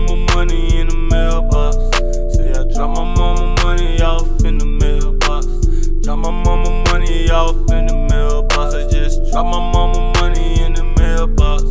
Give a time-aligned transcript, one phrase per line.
[0.00, 1.76] mama money in the mailbox.
[2.36, 5.46] Say I drop my mama money off in the mailbox.
[6.02, 8.74] Drop my mama money off in the mailbox.
[8.74, 11.64] I just drop my mama money in the mailbox.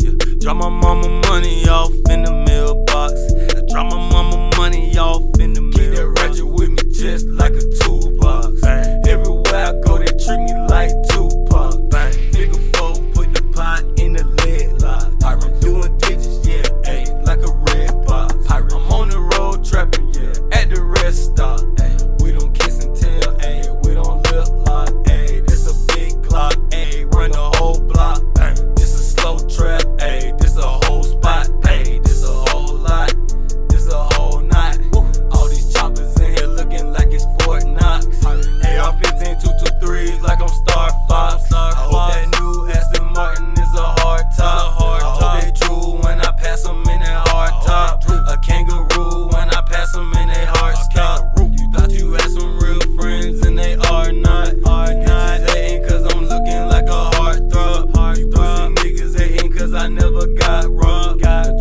[0.00, 3.12] Yeah, drop my mama money off in the mailbox.
[3.54, 5.76] I drop my mama money off in the mailbox.
[5.76, 7.95] Keep that ratchet with me just like a tool.
[60.16, 61.18] never got wrong.
[61.18, 61.55] Got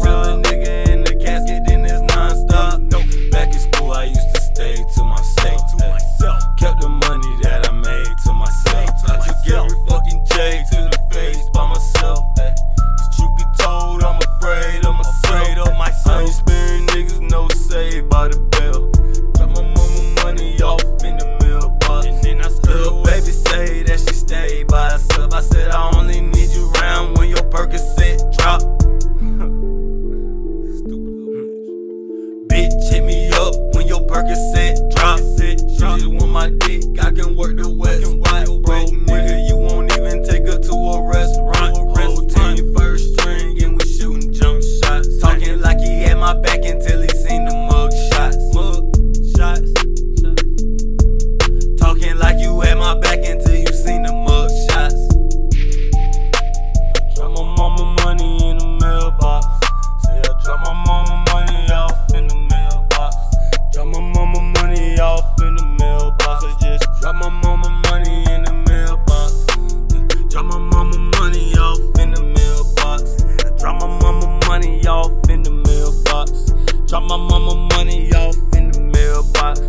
[74.88, 76.52] off in the mailbox.
[76.90, 79.60] Drop my mama money off in the mailbox.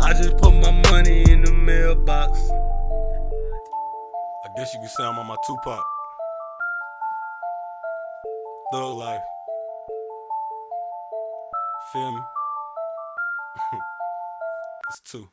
[0.00, 2.38] I just put my money in the mailbox.
[4.44, 5.82] I guess you could say I'm on my Tupac.
[8.72, 9.20] Thug life.
[11.92, 12.20] Feel me?
[14.90, 15.28] it's two.